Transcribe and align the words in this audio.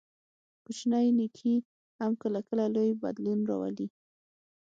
کوچنی 0.63 1.07
نیکي 1.17 1.53
هم 1.99 2.11
کله 2.21 2.39
کله 2.47 2.65
لوی 2.75 2.91
بدلون 3.03 3.39
راولي. 3.49 3.87